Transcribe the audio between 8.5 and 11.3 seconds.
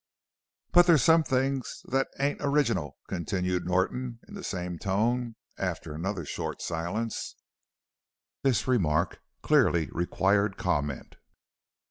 remark clearly required comment.